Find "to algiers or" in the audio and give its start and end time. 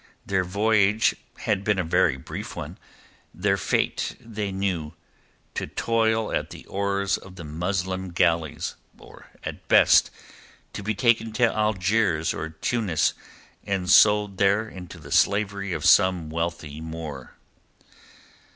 11.33-12.49